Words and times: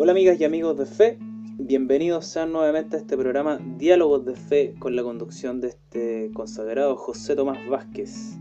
Hola 0.00 0.12
amigas 0.12 0.40
y 0.40 0.44
amigos 0.44 0.78
de 0.78 0.86
fe, 0.86 1.18
bienvenidos 1.58 2.24
sean 2.24 2.52
nuevamente 2.52 2.94
a 2.94 3.00
este 3.00 3.16
programa 3.16 3.58
Diálogos 3.78 4.24
de 4.24 4.36
Fe 4.36 4.76
con 4.78 4.94
la 4.94 5.02
conducción 5.02 5.60
de 5.60 5.70
este 5.70 6.30
consagrado 6.34 6.94
José 6.94 7.34
Tomás 7.34 7.58
Vázquez. 7.68 8.38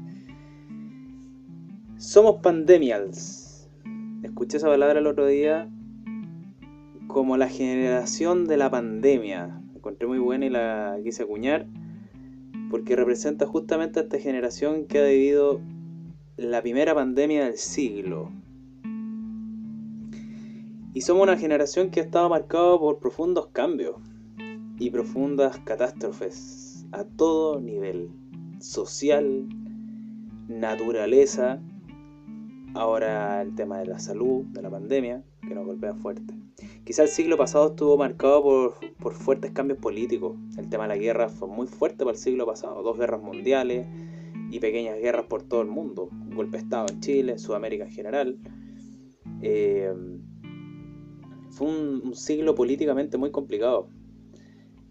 Somos 1.97 2.43
pandemials. 2.43 3.67
Escuché 4.21 4.57
esa 4.57 4.67
palabra 4.67 4.99
el 4.99 5.07
otro 5.07 5.25
día 5.25 5.67
como 7.07 7.37
la 7.37 7.49
generación 7.49 8.45
de 8.45 8.57
la 8.57 8.69
pandemia. 8.69 9.47
La 9.47 9.77
encontré 9.77 10.07
muy 10.07 10.19
buena 10.19 10.45
y 10.45 10.51
la 10.51 10.99
quise 11.03 11.23
acuñar 11.23 11.65
porque 12.69 12.95
representa 12.95 13.47
justamente 13.47 13.99
a 13.99 14.03
esta 14.03 14.19
generación 14.19 14.85
que 14.85 14.99
ha 14.99 15.05
vivido 15.05 15.59
la 16.35 16.61
primera 16.61 16.93
pandemia 16.93 17.45
del 17.45 17.57
siglo. 17.57 18.31
Y 20.97 21.01
somos 21.01 21.21
una 21.21 21.37
generación 21.37 21.91
que 21.91 21.99
ha 21.99 22.03
estado 22.03 22.27
marcada 22.27 22.79
por 22.79 22.97
profundos 22.97 23.49
cambios 23.49 23.97
y 24.79 24.89
profundas 24.89 25.59
catástrofes 25.59 26.87
a 26.91 27.03
todo 27.03 27.61
nivel, 27.61 28.09
social, 28.59 29.47
naturaleza, 30.47 31.61
ahora 32.73 33.43
el 33.43 33.53
tema 33.53 33.77
de 33.77 33.85
la 33.85 33.99
salud, 33.99 34.45
de 34.45 34.63
la 34.63 34.71
pandemia, 34.71 35.23
que 35.47 35.53
nos 35.53 35.67
golpea 35.67 35.93
fuerte. 35.93 36.33
Quizá 36.83 37.03
el 37.03 37.09
siglo 37.09 37.37
pasado 37.37 37.67
estuvo 37.67 37.95
marcado 37.95 38.41
por, 38.41 38.79
por, 38.99 39.13
fuertes 39.13 39.51
cambios 39.51 39.77
políticos. 39.77 40.35
El 40.57 40.67
tema 40.67 40.85
de 40.85 40.95
la 40.95 40.97
guerra 40.97 41.29
fue 41.29 41.47
muy 41.47 41.67
fuerte 41.67 42.05
para 42.05 42.17
el 42.17 42.17
siglo 42.17 42.47
pasado. 42.47 42.81
Dos 42.81 42.97
guerras 42.97 43.21
mundiales 43.21 43.85
y 44.49 44.59
pequeñas 44.59 44.97
guerras 44.97 45.27
por 45.27 45.43
todo 45.43 45.61
el 45.61 45.67
mundo. 45.67 46.09
Un 46.11 46.35
golpe 46.35 46.57
de 46.57 46.63
Estado 46.63 46.87
en 46.89 47.01
Chile, 47.01 47.37
Sudamérica 47.37 47.83
en 47.83 47.91
general. 47.91 48.39
Eh, 49.43 49.93
fue 51.57 51.67
un, 51.67 52.15
siglo 52.15 52.53
políticamente 52.53 53.17
muy 53.17 53.31
complicado. 53.31 53.89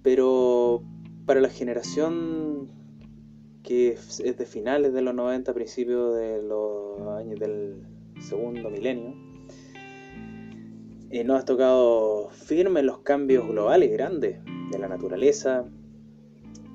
Pero 0.02 0.82
para 1.24 1.40
la 1.40 1.48
generación 1.48 2.68
que 3.62 3.90
es 3.90 4.18
de 4.18 4.46
finales 4.46 4.92
de 4.92 5.02
los 5.02 5.14
90, 5.14 5.52
principios 5.54 6.16
de 6.16 6.42
los 6.42 7.00
años 7.18 7.38
del 7.38 7.82
segundo 8.20 8.70
milenio, 8.70 9.14
eh, 11.10 11.24
nos 11.24 11.42
ha 11.42 11.44
tocado 11.44 12.30
firme 12.30 12.82
los 12.82 12.98
cambios 12.98 13.46
globales 13.48 13.90
grandes 13.92 14.40
de 14.70 14.78
la 14.78 14.88
naturaleza, 14.88 15.64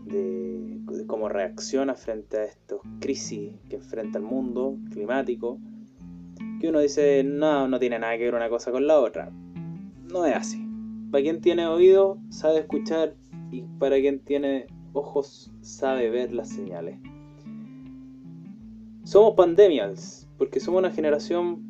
de, 0.05 0.79
de, 0.85 1.05
cómo 1.05 1.29
reacciona 1.29 1.95
frente 1.95 2.37
a 2.37 2.43
estas 2.45 2.79
crisis 2.99 3.53
que 3.69 3.77
enfrenta 3.77 4.19
el 4.19 4.25
mundo 4.25 4.77
climático, 4.91 5.59
que 6.59 6.69
uno 6.69 6.79
dice, 6.79 7.23
no, 7.23 7.67
no 7.67 7.79
tiene 7.79 7.99
nada 7.99 8.17
que 8.17 8.25
ver 8.25 8.35
una 8.35 8.49
cosa 8.49 8.71
con 8.71 8.85
la 8.85 8.99
otra. 8.99 9.31
No 10.11 10.25
es 10.25 10.35
así. 10.35 10.67
Para 11.09 11.23
quien 11.23 11.39
tiene 11.39 11.67
oído, 11.67 12.19
sabe 12.29 12.59
escuchar 12.59 13.15
y 13.49 13.61
para 13.79 13.97
quien 13.97 14.19
tiene 14.19 14.67
ojos, 14.91 15.53
sabe 15.61 16.09
ver 16.09 16.33
las 16.33 16.49
señales. 16.49 16.99
Somos 19.05 19.35
pandemias, 19.35 20.27
porque 20.37 20.59
somos 20.59 20.79
una 20.79 20.91
generación 20.91 21.63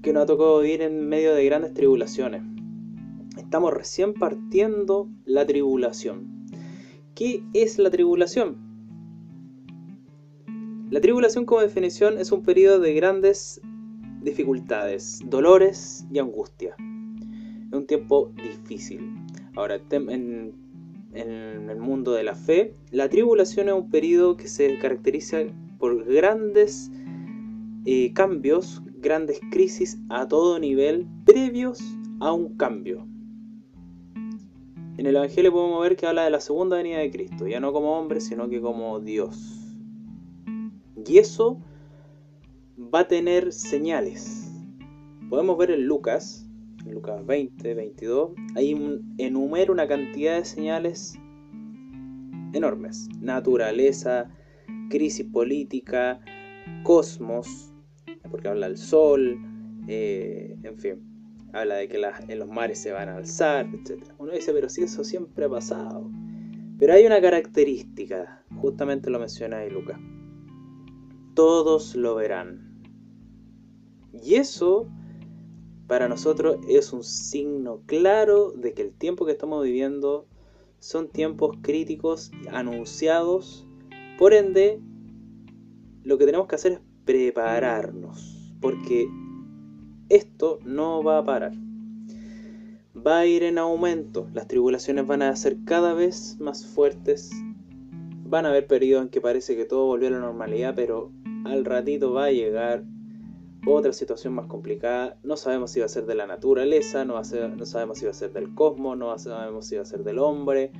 que 0.00 0.12
nos 0.12 0.22
ha 0.22 0.26
tocado 0.26 0.60
vivir 0.60 0.82
en 0.82 1.08
medio 1.08 1.34
de 1.34 1.44
grandes 1.44 1.74
tribulaciones. 1.74 2.42
Estamos 3.36 3.74
recién 3.74 4.14
partiendo 4.14 5.08
la 5.24 5.44
tribulación. 5.44 6.46
¿Qué 7.16 7.42
es 7.52 7.80
la 7.80 7.90
tribulación? 7.90 8.58
La 10.90 11.00
tribulación 11.00 11.46
como 11.46 11.62
definición 11.62 12.16
es 12.18 12.30
un 12.30 12.44
periodo 12.44 12.78
de 12.78 12.94
grandes 12.94 13.60
dificultades, 14.22 15.20
dolores 15.26 16.06
y 16.12 16.20
angustia. 16.20 16.76
Es 17.74 17.78
un 17.78 17.86
tiempo 17.88 18.30
difícil. 18.36 19.00
Ahora, 19.56 19.80
en, 19.90 20.54
en 21.12 21.70
el 21.70 21.76
mundo 21.80 22.12
de 22.12 22.22
la 22.22 22.36
fe, 22.36 22.72
la 22.92 23.08
tribulación 23.08 23.66
es 23.66 23.74
un 23.74 23.90
periodo 23.90 24.36
que 24.36 24.46
se 24.46 24.78
caracteriza 24.78 25.38
por 25.80 26.04
grandes 26.04 26.92
eh, 27.84 28.12
cambios, 28.12 28.80
grandes 28.98 29.40
crisis 29.50 29.98
a 30.08 30.28
todo 30.28 30.60
nivel 30.60 31.08
previos 31.24 31.80
a 32.20 32.32
un 32.32 32.56
cambio. 32.56 33.08
En 34.96 35.06
el 35.06 35.16
Evangelio 35.16 35.52
podemos 35.52 35.82
ver 35.82 35.96
que 35.96 36.06
habla 36.06 36.22
de 36.22 36.30
la 36.30 36.38
segunda 36.38 36.76
venida 36.76 36.98
de 36.98 37.10
Cristo, 37.10 37.48
ya 37.48 37.58
no 37.58 37.72
como 37.72 37.98
hombre, 37.98 38.20
sino 38.20 38.48
que 38.48 38.60
como 38.60 39.00
Dios. 39.00 39.76
Y 41.04 41.18
eso 41.18 41.58
va 42.78 43.00
a 43.00 43.08
tener 43.08 43.52
señales. 43.52 44.48
Podemos 45.28 45.58
ver 45.58 45.72
en 45.72 45.88
Lucas, 45.88 46.43
Lucas 46.86 47.24
20, 47.24 47.74
22, 47.74 48.32
ahí 48.56 49.00
enumera 49.18 49.72
una 49.72 49.88
cantidad 49.88 50.36
de 50.36 50.44
señales 50.44 51.18
enormes. 52.52 53.08
Naturaleza, 53.20 54.30
crisis 54.90 55.26
política, 55.26 56.20
cosmos, 56.82 57.72
porque 58.30 58.48
habla 58.48 58.68
del 58.68 58.76
sol, 58.76 59.38
eh, 59.88 60.56
en 60.62 60.78
fin, 60.78 61.48
habla 61.52 61.76
de 61.76 61.88
que 61.88 62.00
en 62.28 62.38
los 62.38 62.48
mares 62.48 62.78
se 62.78 62.92
van 62.92 63.08
a 63.08 63.16
alzar, 63.16 63.66
etc. 63.66 64.02
Uno 64.18 64.32
dice, 64.32 64.52
pero 64.52 64.68
si 64.68 64.82
eso 64.82 65.04
siempre 65.04 65.46
ha 65.46 65.48
pasado. 65.48 66.10
Pero 66.78 66.92
hay 66.92 67.06
una 67.06 67.20
característica, 67.20 68.44
justamente 68.56 69.10
lo 69.10 69.18
menciona 69.18 69.58
ahí 69.58 69.70
Lucas. 69.70 69.98
Todos 71.34 71.94
lo 71.94 72.14
verán. 72.16 72.82
Y 74.12 74.36
eso 74.36 74.88
para 75.86 76.08
nosotros 76.08 76.58
es 76.68 76.92
un 76.92 77.04
signo 77.04 77.82
claro 77.86 78.52
de 78.52 78.72
que 78.72 78.82
el 78.82 78.92
tiempo 78.92 79.26
que 79.26 79.32
estamos 79.32 79.62
viviendo 79.62 80.26
son 80.78 81.08
tiempos 81.08 81.56
críticos 81.62 82.30
anunciados. 82.50 83.66
Por 84.18 84.34
ende, 84.34 84.80
lo 86.02 86.18
que 86.18 86.26
tenemos 86.26 86.46
que 86.46 86.54
hacer 86.54 86.72
es 86.72 86.80
prepararnos, 87.04 88.54
porque 88.60 89.08
esto 90.08 90.58
no 90.64 91.02
va 91.02 91.18
a 91.18 91.24
parar. 91.24 91.52
Va 92.94 93.18
a 93.18 93.26
ir 93.26 93.42
en 93.42 93.58
aumento, 93.58 94.28
las 94.32 94.46
tribulaciones 94.46 95.06
van 95.06 95.22
a 95.22 95.36
ser 95.36 95.58
cada 95.64 95.92
vez 95.94 96.38
más 96.38 96.64
fuertes, 96.64 97.30
van 98.24 98.46
a 98.46 98.50
haber 98.50 98.66
periodos 98.66 99.04
en 99.04 99.10
que 99.10 99.20
parece 99.20 99.56
que 99.56 99.64
todo 99.64 99.86
volvió 99.86 100.08
a 100.08 100.12
la 100.12 100.20
normalidad, 100.20 100.74
pero 100.74 101.10
al 101.44 101.64
ratito 101.64 102.12
va 102.12 102.26
a 102.26 102.30
llegar 102.30 102.84
otra 103.66 103.92
situación 103.92 104.34
más 104.34 104.46
complicada. 104.46 105.16
No 105.22 105.36
sabemos 105.36 105.70
si 105.70 105.80
va 105.80 105.86
a 105.86 105.88
ser 105.88 106.06
de 106.06 106.14
la 106.14 106.26
naturaleza, 106.26 107.04
no, 107.04 107.22
sabemos 107.24 107.98
si 107.98 108.04
va 108.04 108.10
a 108.10 108.14
ser 108.14 108.32
del 108.32 108.54
cosmos, 108.54 108.96
no 108.96 109.16
sabemos 109.18 109.66
si 109.66 109.76
va 109.76 109.82
a 109.82 109.86
ser 109.86 110.04
del 110.04 110.18
hombre, 110.18 110.70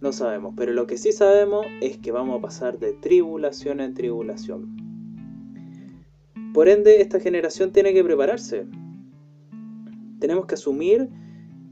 no 0.00 0.12
sabemos. 0.12 0.54
Pero 0.56 0.72
lo 0.72 0.86
que 0.86 0.98
sí 0.98 1.12
sabemos 1.12 1.66
es 1.80 1.98
que 1.98 2.12
vamos 2.12 2.38
a 2.38 2.42
pasar 2.42 2.78
de 2.78 2.92
tribulación 2.92 3.80
en 3.80 3.94
tribulación. 3.94 4.76
Por 6.54 6.68
ende, 6.68 7.02
esta 7.02 7.20
generación 7.20 7.72
tiene 7.72 7.92
que 7.92 8.02
prepararse. 8.02 8.66
Tenemos 10.18 10.46
que 10.46 10.54
asumir 10.54 11.10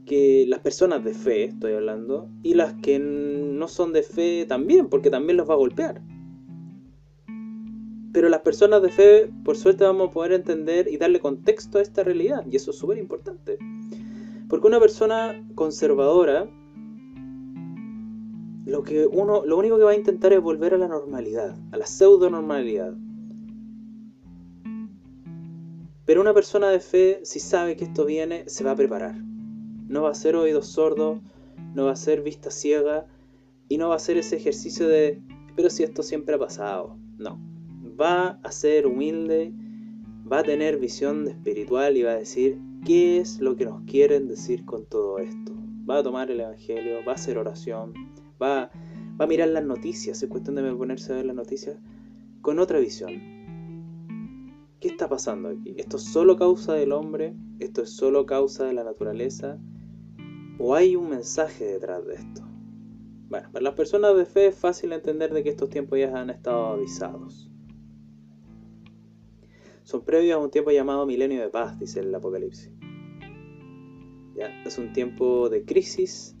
que 0.05 0.45
las 0.47 0.59
personas 0.59 1.03
de 1.03 1.15
fe, 1.15 1.45
estoy 1.45 1.73
hablando, 1.73 2.29
y 2.43 2.53
las 2.53 2.75
que 2.75 2.99
no 2.99 3.67
son 3.67 3.91
de 3.93 4.03
fe 4.03 4.45
también, 4.45 4.87
porque 4.87 5.09
también 5.09 5.37
los 5.37 5.49
va 5.49 5.55
a 5.55 5.57
golpear. 5.57 6.01
Pero 8.15 8.29
las 8.29 8.43
personas 8.43 8.81
de 8.81 8.87
fe, 8.87 9.29
por 9.43 9.57
suerte, 9.57 9.83
vamos 9.83 10.07
a 10.07 10.13
poder 10.13 10.31
entender 10.31 10.87
y 10.87 10.95
darle 10.95 11.19
contexto 11.19 11.79
a 11.79 11.81
esta 11.81 12.01
realidad, 12.01 12.45
y 12.49 12.55
eso 12.55 12.71
es 12.71 12.77
súper 12.77 12.97
importante. 12.97 13.57
Porque 14.47 14.67
una 14.67 14.79
persona 14.79 15.45
conservadora, 15.53 16.49
lo, 18.65 18.83
que 18.83 19.05
uno, 19.05 19.45
lo 19.45 19.57
único 19.57 19.77
que 19.77 19.83
va 19.83 19.91
a 19.91 19.95
intentar 19.95 20.31
es 20.31 20.39
volver 20.39 20.73
a 20.73 20.77
la 20.77 20.87
normalidad, 20.87 21.57
a 21.73 21.77
la 21.77 21.85
pseudo 21.85 22.29
normalidad. 22.29 22.93
Pero 26.05 26.21
una 26.21 26.33
persona 26.33 26.69
de 26.69 26.79
fe, 26.79 27.19
si 27.23 27.41
sabe 27.41 27.75
que 27.75 27.83
esto 27.83 28.05
viene, 28.05 28.47
se 28.47 28.63
va 28.63 28.71
a 28.71 28.75
preparar. 28.77 29.15
No 29.89 30.03
va 30.03 30.11
a 30.11 30.15
ser 30.15 30.37
oídos 30.37 30.67
sordos, 30.67 31.19
no 31.73 31.83
va 31.83 31.91
a 31.91 31.97
ser 31.97 32.21
vista 32.21 32.49
ciega 32.49 33.07
y 33.67 33.77
no 33.77 33.89
va 33.89 33.95
a 33.95 33.99
ser 33.99 34.15
ese 34.15 34.37
ejercicio 34.37 34.87
de, 34.87 35.21
pero 35.57 35.69
si 35.69 35.83
esto 35.83 36.01
siempre 36.01 36.35
ha 36.35 36.39
pasado. 36.39 36.97
No. 37.17 37.54
Va 37.99 38.39
a 38.43 38.51
ser 38.51 38.87
humilde, 38.87 39.53
va 40.31 40.39
a 40.39 40.43
tener 40.43 40.77
visión 40.79 41.27
espiritual 41.27 41.97
y 41.97 42.03
va 42.03 42.11
a 42.11 42.17
decir 42.17 42.59
qué 42.85 43.19
es 43.19 43.39
lo 43.39 43.55
que 43.55 43.65
nos 43.65 43.83
quieren 43.83 44.27
decir 44.27 44.65
con 44.65 44.85
todo 44.85 45.19
esto. 45.19 45.53
Va 45.89 45.99
a 45.99 46.03
tomar 46.03 46.31
el 46.31 46.39
Evangelio, 46.39 47.05
va 47.07 47.13
a 47.13 47.15
hacer 47.15 47.37
oración, 47.37 47.93
va, 48.41 48.71
va 49.19 49.25
a 49.25 49.27
mirar 49.27 49.49
las 49.49 49.63
noticias, 49.63 50.21
es 50.21 50.29
cuestión 50.29 50.55
de 50.55 50.73
ponerse 50.73 51.13
a 51.13 51.17
ver 51.17 51.25
las 51.25 51.35
noticias 51.35 51.77
con 52.41 52.59
otra 52.59 52.79
visión 52.79 53.35
¿Qué 54.85 54.89
está 54.89 55.09
pasando 55.09 55.49
aquí? 55.49 55.73
¿Esto 55.77 55.97
es 55.97 56.03
solo 56.03 56.37
causa 56.37 56.73
del 56.73 56.91
hombre? 56.91 57.33
¿Esto 57.57 57.81
es 57.81 57.89
solo 57.89 58.27
causa 58.27 58.65
de 58.65 58.73
la 58.73 58.83
naturaleza? 58.83 59.57
¿O 60.59 60.75
hay 60.75 60.95
un 60.95 61.09
mensaje 61.09 61.65
detrás 61.65 62.05
de 62.05 62.13
esto? 62.13 62.43
Bueno, 63.29 63.49
para 63.51 63.63
las 63.63 63.73
personas 63.73 64.15
de 64.15 64.25
fe 64.25 64.45
es 64.45 64.55
fácil 64.55 64.93
entender 64.93 65.33
de 65.33 65.43
que 65.43 65.49
estos 65.49 65.71
tiempos 65.71 65.97
ya 65.97 66.15
han 66.15 66.29
estado 66.29 66.67
avisados. 66.67 67.49
Son 69.85 70.03
previos 70.03 70.35
a 70.35 70.39
un 70.39 70.49
tiempo 70.49 70.71
llamado 70.71 71.05
milenio 71.05 71.39
de 71.39 71.49
paz, 71.49 71.77
dice 71.77 71.99
el 71.99 72.13
Apocalipsis. 72.13 72.71
Es 74.65 74.79
un 74.79 74.91
tiempo 74.93 75.47
de 75.47 75.63
crisis 75.63 76.35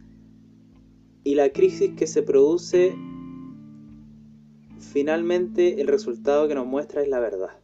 y 1.23 1.35
la 1.35 1.49
crisis 1.49 1.91
que 1.95 2.07
se 2.07 2.23
produce 2.23 2.95
finalmente 4.79 5.79
el 5.79 5.87
resultado 5.87 6.47
que 6.47 6.55
nos 6.55 6.65
muestra 6.65 7.03
es 7.03 7.07
la 7.07 7.19
verdad. 7.19 7.61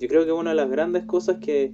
Yo 0.00 0.08
creo 0.08 0.24
que 0.24 0.32
una 0.32 0.50
de 0.50 0.56
las 0.56 0.68
grandes 0.68 1.04
cosas 1.04 1.36
que, 1.38 1.72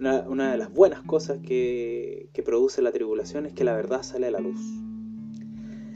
una, 0.00 0.50
de 0.50 0.56
las 0.56 0.72
buenas 0.72 1.02
cosas 1.02 1.40
que, 1.40 2.30
que 2.32 2.42
produce 2.42 2.80
la 2.80 2.92
tribulación 2.92 3.44
es 3.44 3.52
que 3.52 3.64
la 3.64 3.76
verdad 3.76 4.02
sale 4.02 4.26
a 4.26 4.30
la 4.30 4.40
luz. 4.40 4.58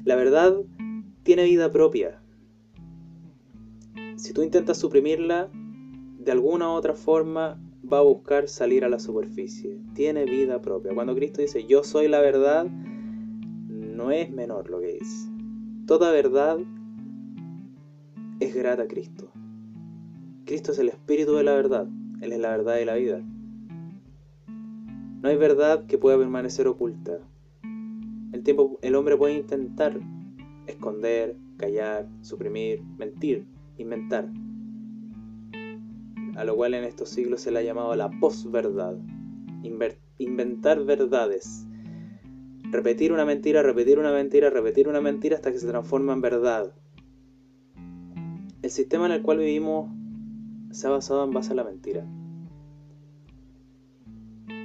La 0.04 0.16
verdad 0.16 0.54
tiene 1.22 1.44
vida 1.44 1.72
propia. 1.72 2.20
Si 4.16 4.34
tú 4.34 4.42
intentas 4.42 4.76
suprimirla, 4.76 5.50
de 6.24 6.32
alguna 6.32 6.68
u 6.68 6.72
otra 6.72 6.94
forma 6.94 7.58
va 7.90 7.98
a 7.98 8.02
buscar 8.02 8.48
salir 8.48 8.84
a 8.84 8.88
la 8.88 8.98
superficie. 8.98 9.78
Tiene 9.94 10.24
vida 10.24 10.60
propia. 10.60 10.94
Cuando 10.94 11.14
Cristo 11.14 11.40
dice 11.40 11.66
yo 11.66 11.82
soy 11.82 12.08
la 12.08 12.20
verdad, 12.20 12.66
no 12.66 14.10
es 14.10 14.30
menor 14.30 14.70
lo 14.70 14.80
que 14.80 14.98
dice. 14.98 15.30
Toda 15.86 16.12
verdad 16.12 16.58
es 18.40 18.54
grata 18.54 18.84
a 18.84 18.88
Cristo. 18.88 19.30
Cristo 20.44 20.72
es 20.72 20.78
el 20.78 20.88
espíritu 20.88 21.34
de 21.34 21.44
la 21.44 21.54
verdad. 21.54 21.88
Él 22.20 22.32
es 22.32 22.38
la 22.38 22.50
verdad 22.50 22.76
de 22.76 22.84
la 22.84 22.94
vida. 22.94 23.20
No 25.22 25.28
hay 25.28 25.36
verdad 25.36 25.86
que 25.86 25.98
pueda 25.98 26.18
permanecer 26.18 26.68
oculta. 26.68 27.18
El, 28.32 28.42
tiempo, 28.42 28.78
el 28.82 28.94
hombre 28.94 29.16
puede 29.16 29.34
intentar 29.34 30.00
esconder, 30.66 31.36
callar, 31.56 32.08
suprimir, 32.22 32.82
mentir, 32.98 33.46
inventar. 33.76 34.28
A 36.36 36.44
lo 36.44 36.56
cual 36.56 36.74
en 36.74 36.84
estos 36.84 37.10
siglos 37.10 37.42
se 37.42 37.50
le 37.50 37.58
ha 37.58 37.62
llamado 37.62 37.94
la 37.94 38.10
posverdad. 38.10 38.96
Inventar 40.18 40.84
verdades. 40.84 41.66
Repetir 42.70 43.12
una 43.12 43.24
mentira, 43.24 43.62
repetir 43.62 43.98
una 43.98 44.12
mentira, 44.12 44.48
repetir 44.48 44.88
una 44.88 45.00
mentira 45.00 45.36
hasta 45.36 45.52
que 45.52 45.58
se 45.58 45.68
transforma 45.68 46.14
en 46.14 46.20
verdad. 46.22 46.74
El 48.62 48.70
sistema 48.70 49.06
en 49.06 49.12
el 49.12 49.22
cual 49.22 49.38
vivimos 49.38 49.90
se 50.70 50.86
ha 50.86 50.90
basado 50.90 51.24
en 51.24 51.32
base 51.32 51.52
a 51.52 51.56
la 51.56 51.64
mentira. 51.64 52.06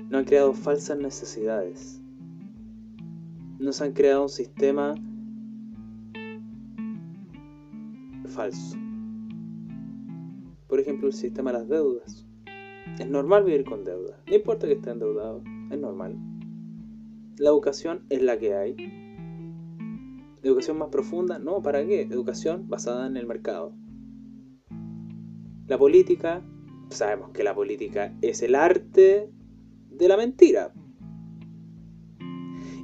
No 0.09 0.17
han 0.17 0.23
creado 0.23 0.53
falsas 0.53 0.97
necesidades. 0.97 2.01
Nos 3.59 3.81
han 3.81 3.91
creado 3.91 4.23
un 4.23 4.29
sistema 4.29 4.95
falso. 8.27 8.77
Por 10.67 10.79
ejemplo, 10.79 11.07
el 11.07 11.13
sistema 11.13 11.51
de 11.51 11.59
las 11.59 11.69
deudas. 11.69 12.25
Es 12.99 13.07
normal 13.07 13.43
vivir 13.43 13.63
con 13.63 13.83
deudas. 13.83 14.19
No 14.27 14.35
importa 14.35 14.67
que 14.67 14.73
esté 14.73 14.89
endeudado, 14.89 15.43
es 15.71 15.79
normal. 15.79 16.17
La 17.37 17.49
educación 17.49 18.05
es 18.09 18.21
la 18.21 18.37
que 18.37 18.55
hay. 18.55 18.75
Educación 20.43 20.77
más 20.77 20.89
profunda, 20.89 21.39
no, 21.39 21.61
¿para 21.61 21.85
qué? 21.85 22.01
Educación 22.01 22.67
basada 22.67 23.07
en 23.07 23.17
el 23.17 23.27
mercado. 23.27 23.73
La 25.67 25.77
política, 25.77 26.41
sabemos 26.89 27.31
que 27.31 27.43
la 27.43 27.53
política 27.53 28.15
es 28.21 28.41
el 28.41 28.55
arte 28.55 29.29
de 29.89 30.07
la 30.07 30.17
mentira. 30.17 30.73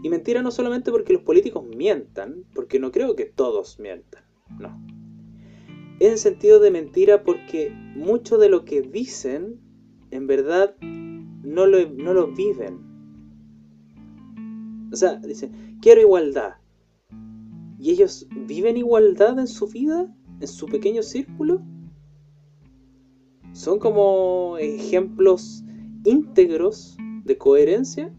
Y 0.04 0.10
mentira 0.10 0.42
no 0.42 0.52
solamente 0.52 0.92
porque 0.92 1.14
los 1.14 1.22
políticos 1.22 1.64
mientan, 1.76 2.44
porque 2.54 2.80
no 2.80 2.92
creo 2.92 3.16
que 3.16 3.26
todos 3.26 3.80
mientan, 3.80 4.24
no. 4.60 4.93
En 6.00 6.18
sentido 6.18 6.60
de 6.60 6.72
mentira 6.72 7.24
porque 7.24 7.72
mucho 7.96 8.38
de 8.38 8.50
lo 8.50 8.66
que 8.66 8.82
dicen, 8.82 9.60
en 10.12 10.28
verdad, 10.28 10.76
no 10.82 11.66
lo, 11.66 11.90
no 11.90 12.14
lo 12.14 12.28
viven. 12.28 12.80
O 14.92 14.96
sea, 14.96 15.16
dicen, 15.16 15.78
quiero 15.82 16.02
igualdad. 16.02 16.56
¿Y 17.80 17.92
ellos 17.92 18.28
viven 18.48 18.78
igualdad 18.78 19.40
en 19.40 19.48
su 19.48 19.68
vida? 19.68 20.14
¿En 20.40 20.48
su 20.48 20.68
pequeño 20.68 21.04
círculo? 21.04 21.62
son 23.54 23.80
como 23.80 24.58
ejemplos 24.58 25.64
íntegros 26.04 26.98
de 27.24 27.38
coherencia. 27.38 28.12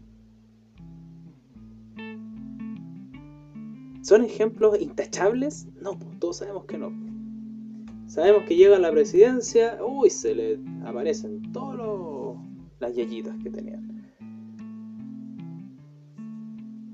¿Son 4.01 4.23
ejemplos 4.23 4.79
intachables? 4.79 5.67
No, 5.81 5.99
todos 6.19 6.37
sabemos 6.37 6.65
que 6.65 6.77
no. 6.77 7.04
Sabemos 8.07 8.43
que 8.43 8.55
llega 8.55 8.77
la 8.79 8.91
presidencia, 8.91 9.79
uy, 9.83 10.09
se 10.09 10.35
le 10.35 10.59
aparecen 10.85 11.51
todas 11.51 12.37
las 12.79 12.95
yayitas 12.95 13.35
que 13.43 13.49
tenían. 13.49 14.11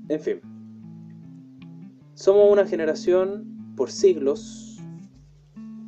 En 0.08 0.20
fin, 0.20 0.40
somos 2.14 2.50
una 2.50 2.66
generación 2.66 3.74
por 3.76 3.90
siglos 3.90 4.80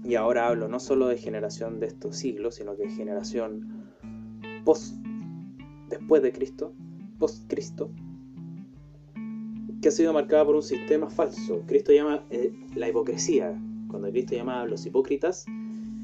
y 0.05 0.15
ahora 0.17 0.49
hablo 0.49 0.69
no 0.69 0.79
solo 0.81 1.09
de 1.09 1.17
generación 1.17 1.81
de 1.81 1.87
estos 1.87 2.17
siglos, 2.17 2.57
sino 2.57 2.77
que 2.77 2.89
generación 2.91 3.85
post, 4.65 4.97
después 5.89 6.23
de 6.23 6.33
Cristo, 6.33 6.75
post 7.19 7.49
Cristo, 7.49 7.91
que 9.81 9.89
ha 9.89 9.93
sido 9.93 10.13
marcada 10.13 10.45
por 10.45 10.57
un 10.57 10.63
sistema 10.63 11.09
falso. 11.09 11.63
Cristo 11.67 11.93
llama 11.93 12.25
eh, 12.31 12.53
la 12.75 12.89
hipocresía. 12.89 13.59
Cuando 13.89 14.11
Cristo 14.11 14.35
llama 14.35 14.63
a 14.63 14.67
los 14.67 14.85
hipócritas, 14.87 15.47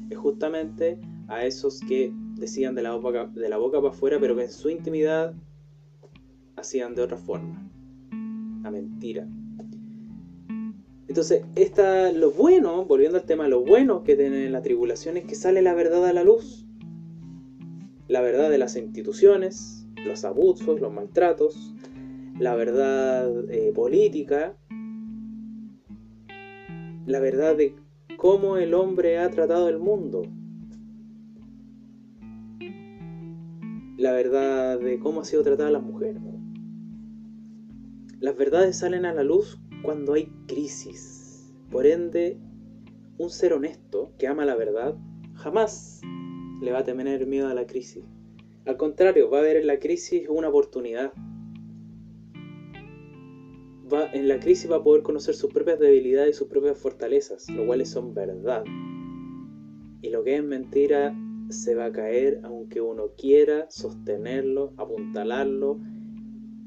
es 0.09 0.17
justamente 0.17 0.99
a 1.27 1.45
esos 1.45 1.79
que 1.81 2.11
decían 2.35 2.75
de 2.75 2.81
la 2.81 2.95
boca, 2.95 3.27
de 3.27 3.49
la 3.49 3.57
boca 3.57 3.79
para 3.81 3.93
afuera, 3.93 4.17
pero 4.19 4.35
que 4.35 4.43
en 4.43 4.51
su 4.51 4.69
intimidad 4.69 5.33
hacían 6.55 6.95
de 6.95 7.01
otra 7.01 7.17
forma. 7.17 7.69
La 8.63 8.71
mentira. 8.71 9.27
Entonces, 11.07 11.43
esta, 11.55 12.11
lo 12.13 12.31
bueno, 12.31 12.85
volviendo 12.85 13.17
al 13.17 13.25
tema, 13.25 13.47
lo 13.47 13.61
bueno 13.61 14.03
que 14.03 14.15
tiene 14.15 14.49
la 14.49 14.61
tribulación 14.61 15.17
es 15.17 15.25
que 15.25 15.35
sale 15.35 15.61
la 15.61 15.73
verdad 15.73 16.05
a 16.05 16.13
la 16.13 16.23
luz. 16.23 16.65
La 18.07 18.21
verdad 18.21 18.49
de 18.49 18.57
las 18.57 18.77
instituciones, 18.77 19.85
los 20.05 20.23
abusos, 20.23 20.79
los 20.79 20.93
maltratos, 20.93 21.73
la 22.39 22.55
verdad 22.55 23.29
eh, 23.49 23.71
política, 23.73 24.55
la 27.05 27.19
verdad 27.19 27.55
de 27.55 27.75
cómo 28.17 28.57
el 28.57 28.73
hombre 28.73 29.17
ha 29.17 29.29
tratado 29.29 29.69
el 29.69 29.79
mundo, 29.79 30.23
la 33.97 34.11
verdad 34.11 34.79
de 34.79 34.99
cómo 34.99 35.21
ha 35.21 35.25
sido 35.25 35.43
tratada 35.43 35.69
la 35.71 35.79
mujer. 35.79 36.17
Las 38.19 38.37
verdades 38.37 38.77
salen 38.77 39.05
a 39.05 39.13
la 39.13 39.23
luz 39.23 39.59
cuando 39.83 40.13
hay 40.13 40.27
crisis. 40.47 41.53
Por 41.71 41.87
ende, 41.87 42.39
un 43.17 43.29
ser 43.29 43.53
honesto 43.53 44.13
que 44.17 44.27
ama 44.27 44.45
la 44.45 44.55
verdad 44.55 44.95
jamás 45.33 46.01
le 46.61 46.71
va 46.71 46.79
a 46.79 46.83
tener 46.83 47.25
miedo 47.25 47.47
a 47.47 47.53
la 47.53 47.65
crisis. 47.65 48.03
Al 48.65 48.77
contrario, 48.77 49.29
va 49.29 49.39
a 49.39 49.41
ver 49.41 49.57
en 49.57 49.67
la 49.67 49.79
crisis 49.79 50.27
una 50.29 50.49
oportunidad. 50.49 51.13
En 53.91 54.29
la 54.29 54.39
crisis 54.39 54.71
va 54.71 54.77
a 54.77 54.83
poder 54.83 55.03
conocer 55.03 55.35
sus 55.35 55.51
propias 55.51 55.77
debilidades 55.77 56.35
y 56.35 56.37
sus 56.37 56.47
propias 56.47 56.77
fortalezas, 56.77 57.49
lo 57.49 57.65
cuales 57.65 57.89
son 57.89 58.13
verdad. 58.13 58.63
Y 60.01 60.09
lo 60.09 60.23
que 60.23 60.37
es 60.37 60.43
mentira 60.43 61.13
se 61.49 61.75
va 61.75 61.85
a 61.85 61.91
caer 61.91 62.39
aunque 62.43 62.79
uno 62.79 63.09
quiera 63.17 63.69
sostenerlo, 63.69 64.73
apuntalarlo, 64.77 65.79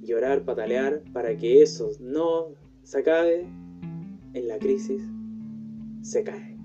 llorar, 0.02 0.44
patalear, 0.44 1.02
para 1.14 1.34
que 1.36 1.62
eso 1.62 1.90
no 1.98 2.48
se 2.82 2.98
acabe, 2.98 3.46
en 4.34 4.48
la 4.48 4.58
crisis 4.58 5.02
se 6.02 6.24
cae. 6.24 6.58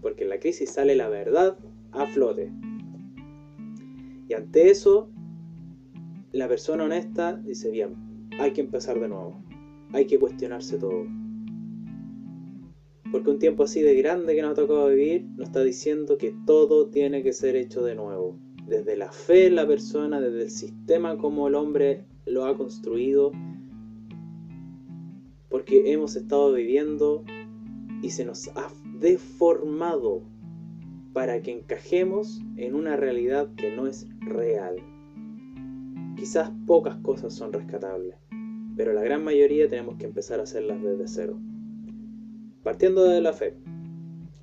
Porque 0.00 0.22
en 0.22 0.30
la 0.30 0.38
crisis 0.38 0.70
sale 0.70 0.94
la 0.94 1.08
verdad 1.08 1.58
a 1.90 2.06
flote. 2.06 2.52
Y 4.28 4.34
ante 4.34 4.70
eso, 4.70 5.10
la 6.30 6.46
persona 6.46 6.84
honesta 6.84 7.36
dice, 7.44 7.72
bien, 7.72 8.09
hay 8.40 8.52
que 8.52 8.62
empezar 8.62 8.98
de 8.98 9.08
nuevo. 9.08 9.42
Hay 9.92 10.06
que 10.06 10.18
cuestionarse 10.18 10.78
todo. 10.78 11.06
Porque 13.12 13.30
un 13.30 13.38
tiempo 13.38 13.64
así 13.64 13.82
de 13.82 13.94
grande 13.94 14.34
que 14.34 14.42
nos 14.42 14.52
ha 14.52 14.54
tocado 14.54 14.88
vivir 14.88 15.24
nos 15.36 15.48
está 15.48 15.62
diciendo 15.62 16.16
que 16.16 16.34
todo 16.46 16.88
tiene 16.88 17.22
que 17.22 17.32
ser 17.32 17.54
hecho 17.56 17.82
de 17.82 17.94
nuevo. 17.94 18.38
Desde 18.66 18.96
la 18.96 19.12
fe 19.12 19.46
en 19.46 19.56
la 19.56 19.66
persona, 19.66 20.20
desde 20.20 20.44
el 20.44 20.50
sistema 20.50 21.18
como 21.18 21.48
el 21.48 21.54
hombre 21.54 22.04
lo 22.24 22.46
ha 22.46 22.56
construido, 22.56 23.32
porque 25.48 25.92
hemos 25.92 26.16
estado 26.16 26.52
viviendo 26.52 27.24
y 28.02 28.10
se 28.10 28.24
nos 28.24 28.48
ha 28.48 28.72
deformado 29.00 30.22
para 31.12 31.42
que 31.42 31.50
encajemos 31.50 32.40
en 32.56 32.74
una 32.74 32.96
realidad 32.96 33.52
que 33.56 33.74
no 33.74 33.86
es 33.86 34.06
real. 34.20 34.76
Quizás 36.20 36.50
pocas 36.66 36.96
cosas 36.96 37.32
son 37.32 37.50
rescatables, 37.50 38.14
pero 38.76 38.92
la 38.92 39.00
gran 39.00 39.24
mayoría 39.24 39.70
tenemos 39.70 39.96
que 39.96 40.04
empezar 40.04 40.38
a 40.38 40.42
hacerlas 40.42 40.82
desde 40.82 41.08
cero. 41.08 41.40
Partiendo 42.62 43.04
de 43.04 43.22
la 43.22 43.32
fe, 43.32 43.56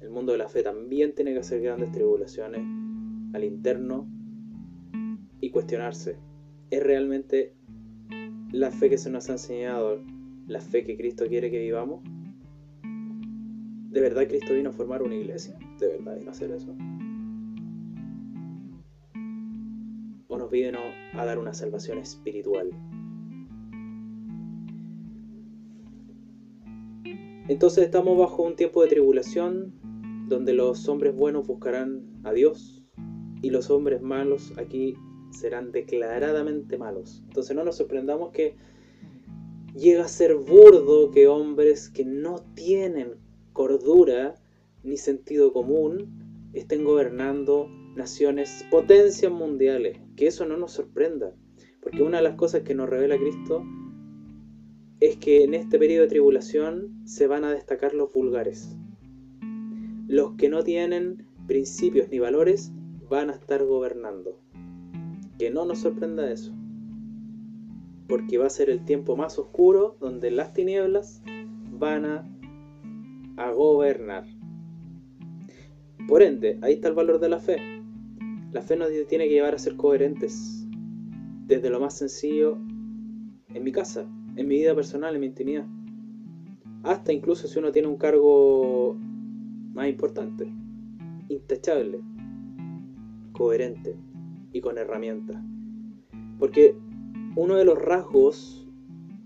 el 0.02 0.10
mundo 0.10 0.32
de 0.32 0.40
la 0.40 0.50
fe 0.50 0.64
también 0.64 1.14
tiene 1.14 1.34
que 1.34 1.40
hacer 1.42 1.62
grandes 1.62 1.92
tribulaciones 1.92 2.62
al 3.32 3.44
interno 3.44 4.08
y 5.40 5.52
cuestionarse 5.52 6.18
¿Es 6.72 6.82
realmente 6.82 7.54
la 8.52 8.72
fe 8.72 8.90
que 8.90 8.98
se 8.98 9.12
nos 9.12 9.30
ha 9.30 9.34
enseñado, 9.34 10.02
la 10.48 10.62
fe 10.62 10.84
que 10.84 10.98
Cristo 10.98 11.28
quiere 11.28 11.52
que 11.52 11.60
vivamos? 11.60 12.02
¿De 13.92 14.02
verdad 14.02 14.28
Cristo 14.28 14.56
vino 14.56 14.72
a 14.72 14.74
formar 14.74 15.04
una 15.04 15.14
iglesia? 15.14 15.56
¿De 15.80 15.90
verdad 15.90 16.18
vino 16.18 16.30
a 16.30 16.34
hacer 16.34 16.50
eso? 16.50 16.76
Nos 20.48 20.52
vino 20.52 20.80
a 21.14 21.26
dar 21.26 21.40
una 21.40 21.54
salvación 21.54 21.98
espiritual? 21.98 22.70
Entonces 27.50 27.84
estamos 27.86 28.18
bajo 28.18 28.44
un 28.44 28.56
tiempo 28.56 28.82
de 28.82 28.90
tribulación 28.90 29.74
donde 30.28 30.54
los 30.54 30.88
hombres 30.88 31.16
buenos 31.16 31.48
buscarán 31.48 32.22
a 32.24 32.32
Dios 32.32 32.84
y 33.42 33.50
los 33.50 33.70
hombres 33.70 34.02
malos 34.02 34.54
aquí 34.58 34.96
serán 35.32 35.72
declaradamente 35.72 36.78
malos. 36.78 37.24
Entonces 37.28 37.56
no 37.56 37.64
nos 37.64 37.78
sorprendamos 37.78 38.32
que 38.32 38.56
llega 39.76 40.06
a 40.06 40.10
ser 40.10 40.36
burdo 40.36 41.12
que 41.12 41.28
hombres 41.28 41.90
que 41.90 42.06
no 42.06 42.40
tienen 42.54 43.16
cordura 43.54 44.36
ni 44.84 44.98
sentido 44.98 45.52
común 45.54 46.50
estén 46.54 46.84
gobernando 46.84 47.68
naciones, 47.96 48.66
potencias 48.70 49.32
mundiales. 49.32 50.07
Que 50.18 50.28
eso 50.28 50.46
no 50.46 50.58
nos 50.58 50.74
sorprenda. 50.74 51.34
Porque 51.82 52.04
una 52.04 52.18
de 52.18 52.24
las 52.24 52.36
cosas 52.36 52.64
que 52.64 52.76
nos 52.76 52.90
revela 52.90 53.18
Cristo 53.18 53.64
es 55.00 55.16
que 55.18 55.44
en 55.44 55.54
este 55.54 55.78
periodo 55.78 56.02
de 56.02 56.10
tribulación 56.10 57.02
se 57.06 57.28
van 57.28 57.46
a 57.46 57.52
destacar 57.52 57.94
los 57.94 58.12
vulgares. 58.12 58.76
Los 60.08 60.34
que 60.34 60.50
no 60.50 60.64
tienen 60.64 61.28
principios 61.48 62.10
ni 62.10 62.18
valores 62.18 62.72
van 63.10 63.30
a 63.30 63.34
estar 63.34 63.64
gobernando. 63.64 64.40
Que 65.38 65.52
no 65.52 65.66
nos 65.66 65.80
sorprenda 65.80 66.32
eso. 66.32 66.52
Porque 68.08 68.40
va 68.40 68.48
a 68.48 68.50
ser 68.50 68.70
el 68.72 68.86
tiempo 68.86 69.16
más 69.16 69.38
oscuro 69.38 69.98
donde 70.00 70.32
las 70.32 70.54
tinieblas 70.54 71.22
van 71.72 72.06
a, 72.06 72.28
a 73.38 73.52
gobernar. 73.52 74.26
Por 76.08 76.24
ende, 76.24 76.58
ahí 76.64 76.74
está 76.74 76.88
el 76.88 76.96
valor 76.96 77.20
de 77.20 77.30
la 77.30 77.40
fe. 77.40 77.77
La 78.58 78.64
fe 78.64 78.76
nos 78.76 78.90
tiene 79.08 79.28
que 79.28 79.36
llevar 79.36 79.54
a 79.54 79.60
ser 79.60 79.76
coherentes. 79.76 80.66
Desde 81.46 81.70
lo 81.70 81.80
más 81.80 81.96
sencillo 81.96 82.58
en 83.54 83.64
mi 83.64 83.72
casa, 83.72 84.10
en 84.36 84.48
mi 84.48 84.56
vida 84.56 84.74
personal, 84.74 85.14
en 85.14 85.22
mi 85.22 85.28
intimidad. 85.28 85.68
Hasta 86.82 87.14
incluso 87.14 87.48
si 87.48 87.60
uno 87.60 87.72
tiene 87.72 87.88
un 87.88 87.98
cargo 87.98 88.98
más 89.76 89.88
importante, 89.88 90.52
intachable, 91.30 92.00
coherente 93.32 93.96
y 94.52 94.60
con 94.60 94.80
herramientas. 94.80 95.40
Porque 96.40 96.76
uno 97.36 97.58
de 97.58 97.66
los 97.66 97.78
rasgos, 97.78 98.68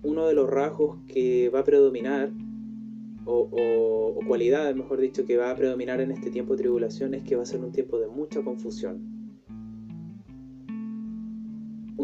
uno 0.04 0.28
de 0.28 0.34
los 0.34 0.50
rasgos 0.50 0.98
que 1.08 1.48
va 1.48 1.60
a 1.60 1.64
predominar, 1.64 2.34
o, 3.24 4.20
cualidades, 4.28 4.76
mejor 4.76 5.00
dicho, 5.00 5.26
que 5.26 5.38
va 5.38 5.52
a 5.52 5.56
predominar 5.56 6.02
en 6.02 6.12
este 6.12 6.32
tiempo 6.32 6.58
de 6.58 6.64
tribulación 6.64 7.14
es 7.14 7.24
que 7.24 7.38
va 7.38 7.44
a 7.44 7.46
ser 7.46 7.62
un 7.62 7.72
tiempo 7.72 7.98
de 7.98 8.08
mucha 8.08 8.44
confusión. 8.44 9.11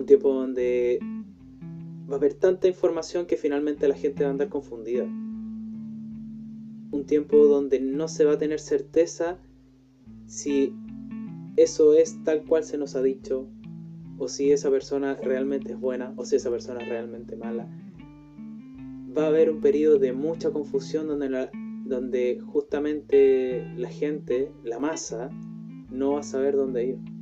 Tiempo 0.08 0.34
donde 0.34 1.00
va 2.10 2.16
a 2.16 2.18
haber 2.18 2.34
tanta 2.34 2.68
información 2.68 3.28
que 3.28 3.38
finalmente 3.38 3.88
la 3.88 3.96
gente 3.96 4.24
va 4.24 4.30
a 4.30 4.32
andar 4.32 4.50
confundida. 4.50 5.04
Un 5.04 7.04
tiempo 7.06 7.38
donde 7.46 7.80
no 7.80 8.08
se 8.08 8.26
va 8.26 8.34
a 8.34 8.38
tener 8.40 8.60
certeza 8.60 9.38
si 10.26 10.74
eso 11.58 11.94
es 11.94 12.24
tal 12.24 12.44
cual 12.46 12.64
se 12.64 12.78
nos 12.78 12.96
ha 12.96 13.04
dicho, 13.04 13.48
o 14.18 14.28
si 14.28 14.52
esa 14.52 14.72
persona 14.72 15.16
realmente 15.16 15.74
es 15.74 15.80
buena, 15.80 16.14
o 16.16 16.26
si 16.26 16.38
esa 16.38 16.50
persona 16.50 16.82
es 16.82 16.90
realmente 16.90 17.36
mala. 17.36 17.68
Va 19.16 19.26
a 19.26 19.28
haber 19.28 19.52
un 19.52 19.62
periodo 19.62 20.00
de 20.00 20.14
mucha 20.14 20.52
confusión 20.52 21.08
donde, 21.08 21.50
donde 21.86 22.42
justamente 22.46 23.68
la 23.76 23.90
gente, 23.90 24.52
la 24.64 24.80
masa, 24.80 25.30
no 25.92 26.14
va 26.14 26.22
a 26.22 26.24
saber 26.24 26.56
dónde 26.56 26.86
ir 26.86 27.17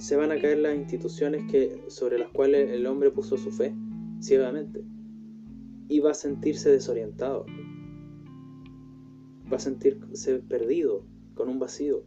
se 0.00 0.16
van 0.16 0.32
a 0.32 0.40
caer 0.40 0.58
las 0.58 0.74
instituciones 0.74 1.50
que, 1.50 1.84
sobre 1.88 2.18
las 2.18 2.30
cuales 2.30 2.70
el 2.70 2.86
hombre 2.86 3.10
puso 3.10 3.36
su 3.36 3.50
fe 3.50 3.74
ciegamente. 4.20 4.82
Y 5.88 6.00
va 6.00 6.12
a 6.12 6.14
sentirse 6.14 6.70
desorientado. 6.70 7.44
Va 9.52 9.56
a 9.56 9.60
sentirse 9.60 10.38
perdido, 10.38 11.04
con 11.34 11.48
un 11.48 11.58
vacío. 11.58 12.04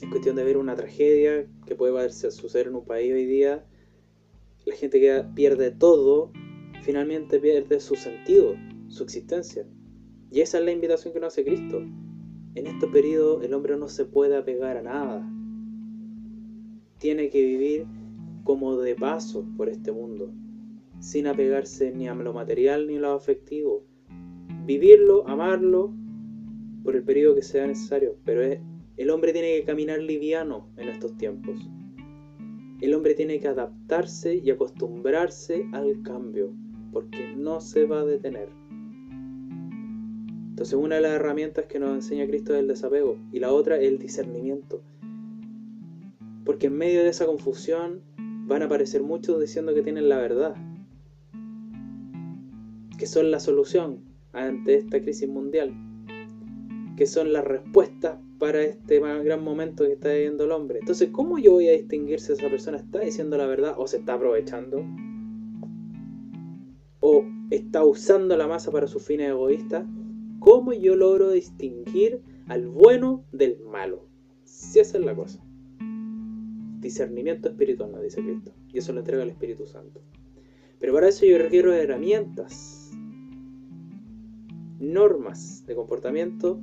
Es 0.00 0.08
cuestión 0.08 0.36
de 0.36 0.44
ver 0.44 0.56
una 0.56 0.74
tragedia 0.74 1.46
que 1.66 1.74
puede 1.74 2.10
suceder 2.10 2.68
en 2.68 2.76
un 2.76 2.84
país 2.84 3.12
hoy 3.12 3.26
día. 3.26 3.66
La 4.64 4.74
gente 4.74 5.00
que 5.00 5.24
pierde 5.34 5.72
todo, 5.72 6.32
finalmente 6.82 7.38
pierde 7.38 7.80
su 7.80 7.96
sentido, 7.96 8.54
su 8.88 9.02
existencia. 9.02 9.66
Y 10.30 10.40
esa 10.40 10.58
es 10.58 10.64
la 10.64 10.72
invitación 10.72 11.12
que 11.12 11.20
nos 11.20 11.34
hace 11.34 11.44
Cristo. 11.44 11.80
En 12.54 12.66
este 12.66 12.86
periodo 12.86 13.42
el 13.42 13.52
hombre 13.52 13.76
no 13.76 13.88
se 13.88 14.04
puede 14.04 14.36
apegar 14.36 14.76
a 14.76 14.82
nada, 14.82 15.33
tiene 17.04 17.28
que 17.28 17.44
vivir 17.44 17.84
como 18.44 18.78
de 18.78 18.94
paso 18.94 19.44
por 19.58 19.68
este 19.68 19.92
mundo, 19.92 20.32
sin 21.00 21.26
apegarse 21.26 21.92
ni 21.92 22.08
a 22.08 22.14
lo 22.14 22.32
material 22.32 22.86
ni 22.86 22.96
a 22.96 23.00
lo 23.00 23.12
afectivo. 23.12 23.84
Vivirlo, 24.64 25.28
amarlo, 25.28 25.92
por 26.82 26.96
el 26.96 27.02
periodo 27.02 27.34
que 27.34 27.42
sea 27.42 27.66
necesario, 27.66 28.16
pero 28.24 28.40
el 28.96 29.10
hombre 29.10 29.34
tiene 29.34 29.54
que 29.54 29.64
caminar 29.64 30.00
liviano 30.00 30.70
en 30.78 30.88
estos 30.88 31.14
tiempos. 31.18 31.68
El 32.80 32.94
hombre 32.94 33.12
tiene 33.12 33.38
que 33.38 33.48
adaptarse 33.48 34.36
y 34.36 34.50
acostumbrarse 34.50 35.66
al 35.74 36.00
cambio, 36.00 36.54
porque 36.90 37.34
no 37.36 37.60
se 37.60 37.84
va 37.84 38.00
a 38.00 38.06
detener. 38.06 38.48
Entonces 40.48 40.72
una 40.72 40.94
de 40.94 41.02
las 41.02 41.12
herramientas 41.12 41.66
que 41.66 41.78
nos 41.78 41.94
enseña 41.96 42.26
Cristo 42.26 42.54
es 42.54 42.60
el 42.60 42.68
desapego 42.68 43.18
y 43.30 43.40
la 43.40 43.52
otra 43.52 43.76
es 43.76 43.88
el 43.88 43.98
discernimiento. 43.98 44.82
Porque 46.44 46.66
en 46.66 46.76
medio 46.76 47.02
de 47.02 47.08
esa 47.08 47.26
confusión 47.26 48.02
van 48.46 48.62
a 48.62 48.66
aparecer 48.66 49.02
muchos 49.02 49.40
diciendo 49.40 49.74
que 49.74 49.82
tienen 49.82 50.08
la 50.08 50.18
verdad, 50.18 50.54
que 52.98 53.06
son 53.06 53.30
la 53.30 53.40
solución 53.40 54.04
ante 54.32 54.74
esta 54.74 55.00
crisis 55.00 55.28
mundial, 55.28 55.74
que 56.96 57.06
son 57.06 57.32
las 57.32 57.44
respuestas 57.44 58.18
para 58.38 58.62
este 58.62 59.00
gran 59.00 59.42
momento 59.42 59.84
que 59.84 59.92
está 59.92 60.12
viviendo 60.12 60.44
el 60.44 60.52
hombre. 60.52 60.80
Entonces, 60.80 61.08
¿cómo 61.10 61.38
yo 61.38 61.52
voy 61.52 61.68
a 61.68 61.72
distinguir 61.72 62.20
si 62.20 62.32
esa 62.32 62.48
persona 62.50 62.76
está 62.76 63.00
diciendo 63.00 63.38
la 63.38 63.46
verdad 63.46 63.74
o 63.78 63.86
se 63.86 63.98
está 63.98 64.14
aprovechando? 64.14 64.84
¿O 67.00 67.24
está 67.50 67.84
usando 67.84 68.36
la 68.36 68.46
masa 68.46 68.70
para 68.70 68.86
sus 68.86 69.02
fines 69.02 69.30
egoístas? 69.30 69.86
¿Cómo 70.40 70.74
yo 70.74 70.94
logro 70.94 71.30
distinguir 71.30 72.20
al 72.48 72.68
bueno 72.68 73.24
del 73.32 73.58
malo? 73.60 74.06
Si 74.44 74.78
esa 74.78 74.98
es 74.98 75.04
la 75.04 75.14
cosa 75.14 75.42
discernimiento 76.84 77.48
espiritual, 77.48 77.90
nos 77.90 78.02
dice 78.02 78.22
Cristo. 78.22 78.52
Y 78.72 78.78
eso 78.78 78.92
lo 78.92 79.00
entrega 79.00 79.24
el 79.24 79.30
Espíritu 79.30 79.66
Santo. 79.66 80.00
Pero 80.78 80.92
para 80.92 81.08
eso 81.08 81.26
yo 81.26 81.38
requiero 81.38 81.72
herramientas, 81.72 82.92
normas 84.78 85.64
de 85.66 85.74
comportamiento 85.74 86.60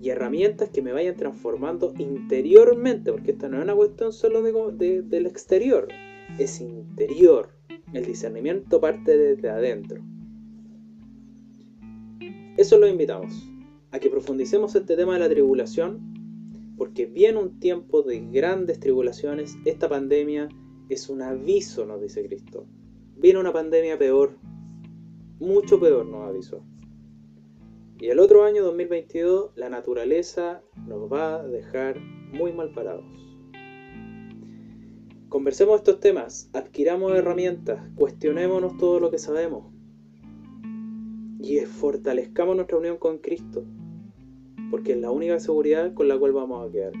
y 0.00 0.10
herramientas 0.10 0.70
que 0.70 0.82
me 0.82 0.92
vayan 0.92 1.16
transformando 1.16 1.94
interiormente, 1.98 3.10
porque 3.10 3.32
esta 3.32 3.48
no 3.48 3.56
es 3.56 3.64
una 3.64 3.74
cuestión 3.74 4.12
solo 4.12 4.42
de, 4.42 5.02
del 5.02 5.26
exterior, 5.26 5.88
es 6.38 6.60
interior. 6.60 7.48
El 7.92 8.04
discernimiento 8.04 8.80
parte 8.80 9.16
desde 9.16 9.48
adentro. 9.48 10.02
Eso 12.56 12.78
lo 12.78 12.86
invitamos, 12.88 13.48
a 13.90 13.98
que 13.98 14.10
profundicemos 14.10 14.74
este 14.74 14.96
tema 14.96 15.14
de 15.14 15.20
la 15.20 15.28
tribulación 15.28 16.15
porque 16.76 17.06
viene 17.06 17.38
un 17.38 17.58
tiempo 17.58 18.02
de 18.02 18.20
grandes 18.20 18.80
tribulaciones, 18.80 19.56
esta 19.64 19.88
pandemia 19.88 20.48
es 20.88 21.08
un 21.08 21.22
aviso, 21.22 21.86
nos 21.86 22.00
dice 22.00 22.26
Cristo. 22.26 22.66
Viene 23.16 23.40
una 23.40 23.52
pandemia 23.52 23.98
peor, 23.98 24.36
mucho 25.38 25.80
peor 25.80 26.06
nos 26.06 26.28
avisó. 26.28 26.64
Y 27.98 28.08
el 28.08 28.18
otro 28.18 28.44
año, 28.44 28.62
2022, 28.62 29.52
la 29.56 29.70
naturaleza 29.70 30.62
nos 30.86 31.10
va 31.10 31.36
a 31.36 31.46
dejar 31.46 31.98
muy 32.32 32.52
mal 32.52 32.72
parados. 32.72 33.04
Conversemos 35.30 35.76
estos 35.76 36.00
temas, 36.00 36.50
adquiramos 36.52 37.12
herramientas, 37.12 37.82
cuestionémonos 37.96 38.76
todo 38.76 39.00
lo 39.00 39.10
que 39.10 39.18
sabemos 39.18 39.76
y 41.40 41.58
fortalezcamos 41.60 42.56
nuestra 42.56 42.78
unión 42.78 42.96
con 42.96 43.18
Cristo 43.18 43.64
porque 44.70 44.92
es 44.92 44.98
la 44.98 45.10
única 45.10 45.38
seguridad 45.38 45.94
con 45.94 46.08
la 46.08 46.18
cual 46.18 46.32
vamos 46.32 46.68
a 46.68 46.72
quedar. 46.72 46.92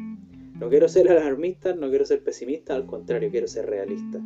No 0.58 0.70
quiero 0.70 0.88
ser 0.88 1.10
alarmista, 1.10 1.74
no 1.74 1.88
quiero 1.90 2.04
ser 2.04 2.24
pesimista, 2.24 2.74
al 2.74 2.86
contrario, 2.86 3.30
quiero 3.30 3.46
ser 3.46 3.66
realista. 3.66 4.22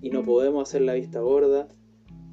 Y 0.00 0.10
no 0.10 0.24
podemos 0.24 0.68
hacer 0.68 0.82
la 0.82 0.94
vista 0.94 1.20
gorda 1.20 1.68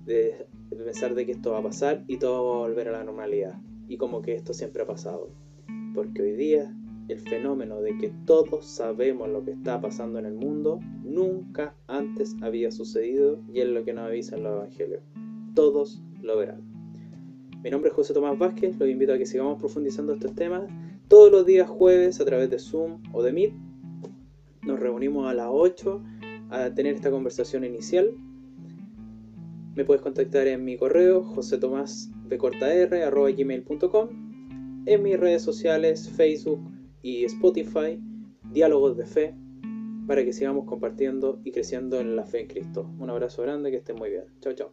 de, 0.05 0.47
pensar 0.69 1.13
de 1.13 1.25
que 1.25 1.33
esto 1.33 1.51
va 1.51 1.59
a 1.59 1.63
pasar 1.63 2.03
y 2.07 2.17
todo 2.17 2.45
va 2.45 2.55
a 2.55 2.67
volver 2.67 2.87
a 2.87 2.93
la 2.93 3.03
normalidad. 3.03 3.61
Y 3.87 3.97
como 3.97 4.21
que 4.21 4.33
esto 4.33 4.53
siempre 4.53 4.83
ha 4.83 4.87
pasado. 4.87 5.29
Porque 5.93 6.23
hoy 6.23 6.33
día 6.33 6.75
el 7.09 7.19
fenómeno 7.19 7.81
de 7.81 7.97
que 7.97 8.11
todos 8.25 8.65
sabemos 8.65 9.29
lo 9.29 9.43
que 9.43 9.51
está 9.51 9.81
pasando 9.81 10.19
en 10.19 10.25
el 10.25 10.35
mundo 10.35 10.79
nunca 11.03 11.75
antes 11.87 12.35
había 12.41 12.71
sucedido 12.71 13.39
y 13.51 13.61
es 13.61 13.67
lo 13.67 13.83
que 13.83 13.93
nos 13.93 14.07
avisan 14.07 14.43
los 14.43 14.55
evangelios. 14.55 15.03
Todos 15.55 16.01
lo 16.21 16.37
verán. 16.37 16.68
Mi 17.61 17.69
nombre 17.69 17.89
es 17.89 17.95
José 17.95 18.13
Tomás 18.13 18.39
Vázquez, 18.39 18.79
los 18.79 18.87
invito 18.87 19.11
a 19.11 19.17
que 19.17 19.25
sigamos 19.25 19.59
profundizando 19.59 20.13
estos 20.13 20.33
temas 20.33 20.63
todos 21.09 21.29
los 21.29 21.45
días 21.45 21.69
jueves 21.69 22.21
a 22.21 22.25
través 22.25 22.49
de 22.49 22.57
Zoom 22.57 23.03
o 23.11 23.21
de 23.21 23.33
Meet. 23.33 23.53
Nos 24.61 24.79
reunimos 24.79 25.29
a 25.29 25.33
las 25.33 25.49
8 25.51 26.01
a 26.51 26.73
tener 26.73 26.95
esta 26.95 27.11
conversación 27.11 27.65
inicial. 27.65 28.13
Me 29.75 29.83
puedes 29.83 30.01
contactar 30.01 30.47
en 30.47 30.63
mi 30.63 30.77
correo 30.77 31.21
gmail.com 33.35 34.09
en 34.85 35.03
mis 35.03 35.19
redes 35.19 35.41
sociales 35.41 36.09
Facebook 36.09 36.61
y 37.01 37.25
Spotify, 37.25 38.01
Diálogos 38.53 38.95
de 38.95 39.05
Fe, 39.05 39.35
para 40.07 40.23
que 40.23 40.31
sigamos 40.31 40.65
compartiendo 40.65 41.41
y 41.43 41.51
creciendo 41.51 41.99
en 41.99 42.15
la 42.15 42.25
fe 42.25 42.39
en 42.41 42.47
Cristo. 42.47 42.89
Un 42.99 43.09
abrazo 43.09 43.41
grande, 43.41 43.69
que 43.69 43.77
estén 43.77 43.97
muy 43.97 44.09
bien. 44.09 44.23
Chao, 44.39 44.53
chao. 44.53 44.71